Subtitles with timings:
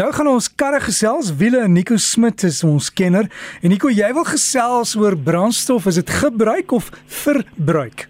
[0.00, 1.28] Nou gaan ons karre gesels.
[1.36, 3.26] Wiele en Nico Smit is ons kenner.
[3.60, 6.86] En Nico, jy wil gesels oor brandstof, is dit gebruik of
[7.20, 8.06] verbruik?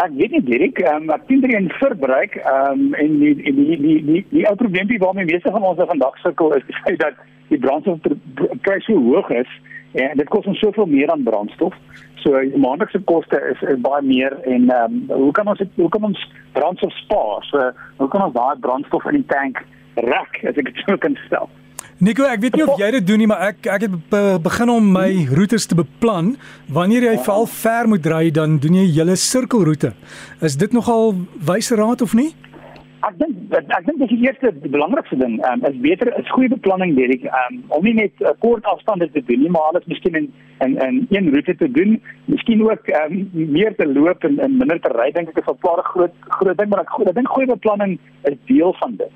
[0.00, 2.38] Ek weet nie direk, um, ek dink dit is verbruik.
[2.40, 5.82] Ehm um, en die die die die die, die ou probleempie waarmee meeste van ons
[5.90, 7.20] vandag sukkel is die feit dat
[7.52, 9.52] die brandstofprys so hoog is
[9.92, 11.76] en dit kos ons soveel meer aan brandstof.
[12.24, 15.92] So maandelikse koste is, is baie meer en ehm um, hoe kan ons het, hoe
[15.92, 16.24] kan ons
[16.56, 17.44] brandstof spaar?
[17.52, 17.68] So
[18.00, 19.60] hoe kan ons daai brandstof in die tank
[19.96, 21.50] rek as ek dit sou kan stel?
[22.02, 24.70] Nico, ek weet nie of jy dit doen nie, maar ek ek het be, begin
[24.72, 26.32] om my roetes te beplan.
[26.66, 29.92] Wanneer jy veral ver moet ry, dan doen jy 'n hele sirkelroete.
[30.42, 32.34] Is dit nogal wyse raad of nie?
[33.06, 35.38] Ek dink ek dink dis die eerste die belangrikste ding.
[35.46, 37.22] Ehm um, is beter is goeie beplanning Derek.
[37.22, 40.32] Ehm um, om nie net uh, kort afstande te doen nie, maar alles miskien in
[40.66, 42.00] in in een roete te doen.
[42.24, 45.50] Miskien ook ehm um, meer te loop en, en minder te ry dink ek is
[45.54, 49.12] 'n klare groot groot ding, maar ek, ek dink goeie beplanning is deel van dit.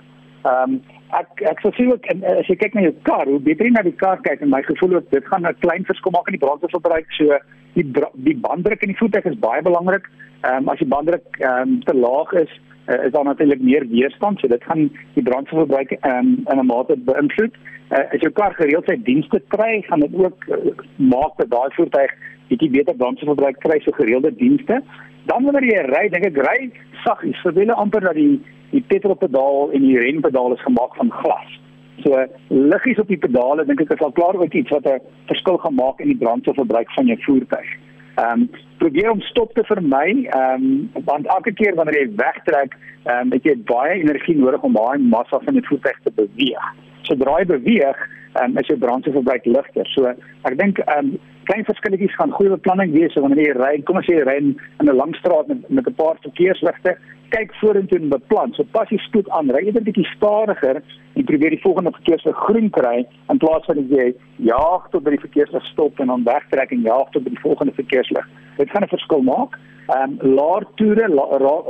[0.47, 0.81] Ehm um,
[1.17, 3.73] ek ek sou sê ook en, as jy kyk na jou kar, hoe beter jy
[3.75, 6.37] na die kar kyk en my gevoel ook dit gaan 'n klein verskil maak in
[6.37, 7.09] die brandstofverbruik.
[7.19, 7.39] So
[7.75, 7.87] die
[8.29, 10.07] die banddruk in die voertuig is baie belangrik.
[10.43, 12.53] Ehm um, as die banddruk ehm um, te laag is,
[12.89, 16.67] uh, is daar natuurlik meer weerstand, so dit gaan die brandstofverbruik ehm um, in 'n
[16.67, 17.55] mate beïnvloed.
[17.91, 20.57] Uh, as jou kar gereeld sy dienste kry, gaan dit ook uh,
[20.97, 22.13] maak dat daai voertuig
[22.49, 24.83] bietjie beter brandstofverbruik kry so gereelde dienste.
[25.27, 26.71] Dan wanneer jy ry, dink ek ry
[27.05, 31.61] saggies, verwille amper dat die die petrolpedaal en die rempedaal is gemaak van glas.
[32.05, 35.59] So liggies op die pedale dink ek is al klaar ook iets wat 'n verskil
[35.59, 37.71] gaan maak in die brandstofverbruik van jou voertuig.
[38.17, 42.77] Ehm um, probeer om stop te vermy, ehm um, want elke keer wanneer jy wegtrek,
[43.05, 46.69] ehm um, het jy baie energie nodig om daai massa van die voertuig te beweeg.
[47.03, 47.99] Sodra jy beweeg,
[48.35, 49.87] ehm um, is jou brandstofverbruik ligter.
[49.87, 53.75] So ek dink ehm um, klein verskilletjies gaan goeie beplanning wees so wanneer jy ry,
[53.83, 56.97] kom as jy ry in 'n lang straat met met 'n paar verkeersligte,
[57.31, 58.53] kyk vorentoe en beplan.
[58.55, 60.83] So pas jy spoed aan, ry 'n bietjie stadiger
[61.17, 65.11] en probeer die volgende verkeerslig groen kry in plaas van dat jy jaag tot by
[65.11, 68.29] die verkeerslig stop en dan wegtrek en jaag tot by die volgende verkeerslig.
[68.57, 69.59] Dit gaan 'n verskil maak.
[69.87, 71.09] Ehm um, laer toere,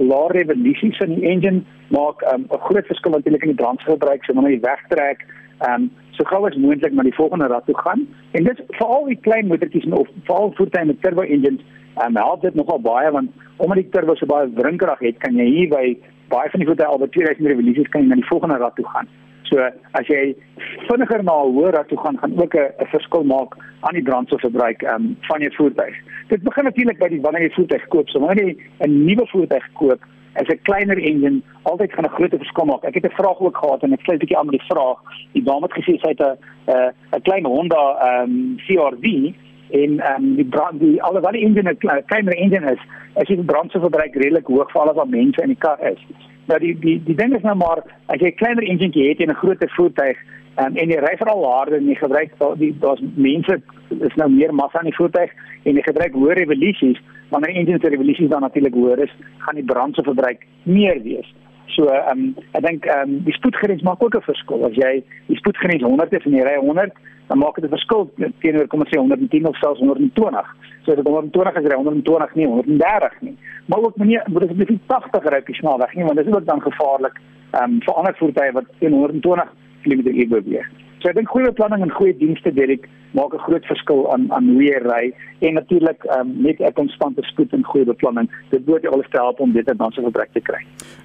[0.01, 4.25] laer revolusies in die engine maak ehm, 'n um, groot verskil natuurlik in die brandstofverbruik
[4.25, 5.27] so wanneer jy wegtrek.
[5.61, 8.07] Ehm um, so gou as moontlik na die volgende rad toe gaan.
[8.33, 12.43] En dit veral die klein motortjies of veral voertuie met turbo engines en um, help
[12.43, 15.85] dit nogal baie want omdat die turbo so baie wrinkrag het, kan jy hier by
[16.29, 18.89] baie van die voertuie al by 2000 revolusies kan jy na die volgende rad toe
[18.89, 19.09] gaan.
[19.47, 19.63] So
[19.95, 20.35] as jy
[20.89, 24.83] vinniger na 'n hoër rad toe gaan, gaan ook 'n verskil maak aan die brandstofverbruik
[24.83, 25.95] um, van jou voertuig.
[26.29, 28.09] Dit begin natuurlik by die wanneer jy voertuig koop.
[28.09, 30.01] So wanneer jy 'n nuwe voertuig koop,
[30.37, 32.85] as 'n kleiner engine altyd gaan 'n groot verskil maak.
[32.85, 34.99] Ek het 'n vraag ook gehad en ek sluit 'n bietjie aan met die vraag.
[35.33, 36.37] Die dame het gesê sy het 'n
[37.17, 39.35] 'n klein Honda ehm um, CR-V
[39.71, 42.83] en ehm um, die brand die alhoewel die engine 'n kleiner engine is,
[43.15, 46.01] is die brandstofverbruik redelik hoog vir alles wat mense in die kar is.
[46.47, 49.31] Nou die die die ding is nou maar as jy 'n kleiner engine het en
[49.31, 50.17] 'n groter voertuig
[50.59, 54.55] um, en jy ry veral harder en jy gebruik die daar's mense is nou meer
[54.55, 55.31] massa in die voertuig
[55.65, 57.01] en jy gebruik hoë revolusies,
[57.31, 61.29] wanneer die engine se revolusies dan natuurlik hoër is, gaan die brandstofverbruik meer wees.
[61.75, 64.65] So ehm um, ek dink ehm um, die spoedgrens maak ook 'n verskil.
[64.65, 66.93] As jy die spoedgrens 100 is en jy ry 100,
[67.27, 68.11] dan maak dit 'n verskil
[68.41, 70.57] teenoor kom ons sê 110 of selfs 120.
[70.85, 73.37] So dit 120 is ry 120 nie 130 nie.
[73.67, 76.35] Maar ook meneer moet dit net 80 ry op die snelweg nie want dit is
[76.35, 77.17] ook dan gevaarlik
[77.51, 79.49] ehm um, vir ander voertuie wat teen 120
[79.83, 80.69] km/h beweeg.
[80.99, 84.49] So ek dink goeie beplanning en goeie dienste Derek maak 'n groot verskil aan aan
[84.49, 85.05] hoe jy ry
[85.39, 88.31] en natuurlik um, net 'n konstante spoed en goeie beplanning.
[88.51, 90.65] Dit moet alles help om beter dan se verbruik te kry.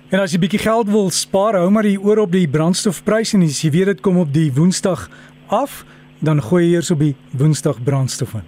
[0.09, 3.43] En as jy bietjie geld wil spaar, hou maar die oor op die brandstofpryse en
[3.43, 5.09] as jy weet dit kom op die Woensdag
[5.47, 5.85] af,
[6.21, 8.47] dan gooi eers op die Woensdag brandstof in.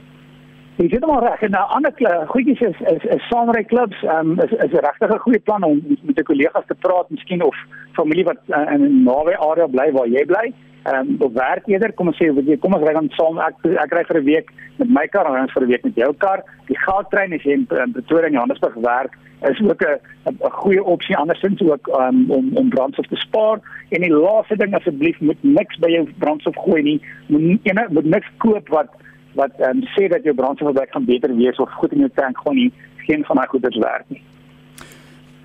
[0.81, 1.93] Jy sê maar reg, nou ander
[2.27, 6.19] goedjies is is, is saamry klubs, um, is is 'n regtig goeie plan om met
[6.19, 7.55] 'n kollegas te praat, miskien of
[7.93, 11.67] familie wat uh, in 'n naby area bly waar jy bly ehm um, op werk
[11.67, 13.37] eerder kom ons sê weet jy kom ons ry dan saam.
[13.39, 13.55] Ek
[13.85, 14.49] ek ry vir 'n week
[14.79, 16.43] met my kar en ons vir 'n week met jou kar.
[16.67, 19.13] Die goudtrein as jy in Pretoria en Johannesburg werk
[19.51, 23.59] is ook 'n 'n goeie opsie andersins ook um, om om brandstof te spaar.
[23.89, 27.01] En die laaste ding asseblief moet niks by jou brandstof gooi nie.
[27.27, 28.89] Moet ene moet niks koop wat
[29.35, 32.55] wat um, sê dat jou brandstofverbruik gaan beter wees of goed in jou tank gaan
[32.55, 32.73] nie.
[32.97, 34.21] Geen van daai goeders werk nie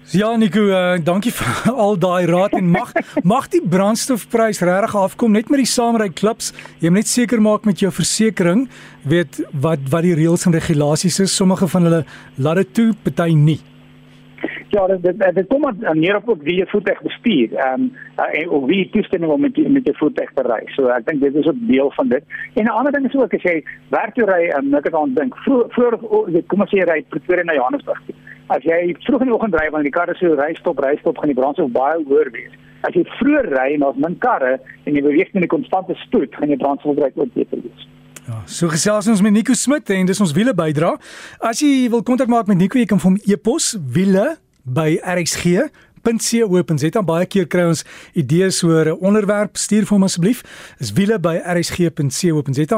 [0.09, 2.95] Ja Nico, uh, dankie vir al daai raad en mag
[3.29, 6.55] mag die brandstofprys regtig afkom net met die saamry klubs.
[6.81, 8.71] Jy moet net seker maak met jou versekerings,
[9.05, 11.35] weet wat wat die reëls en regulasies is.
[11.37, 11.99] Sommige van hulle
[12.41, 13.59] laat dit toe, party nie.
[14.73, 17.53] Ja, dit dit, dit kom aan neer op wie jy voertuig bestuur.
[17.59, 20.63] Ehm um, en of wie toestemming om met die, met die voertuig te ry.
[20.73, 22.25] So ek dink dit is ook deel van dit.
[22.55, 23.61] En 'n ander ding is ook as jy
[23.93, 26.01] werk toe ry, um, ek het aan dink voor voor
[26.47, 28.01] kom ons sê jy ry Pretoria na Johannesburg.
[28.49, 31.19] As jy vroeg in die oggend ry wanneer die karre so ry stop, ry stop
[31.19, 32.55] gaan die brandstof baie hoër wees.
[32.87, 36.35] as jy vroeër ry en daar's min karre en jy beweeg met 'n konstante spoed,
[36.35, 37.89] gaan jou brandstofverbruik ook beter wees.
[38.29, 40.99] Ja, so gesels ons met Nico Smit en dis ons wiele bydra.
[41.41, 47.03] As jy wil kontak maak met Nico, jy kan vir hom e-pos wiele by rsg.co.za.
[47.03, 50.43] Baie keer kry ons idees oor 'n onderwerp, stuur vir hom asseblief.
[50.79, 52.77] Is wiele by rsg.co.za.